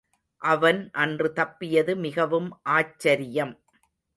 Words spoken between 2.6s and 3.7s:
ஆச்சரியம்.